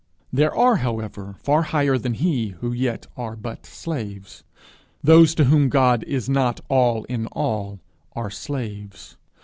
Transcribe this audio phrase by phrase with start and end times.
[0.33, 4.43] There are, however, far higher than he, who yet are but slaves.
[5.03, 7.79] Those to whom God is not all in all,
[8.13, 9.15] are slaves.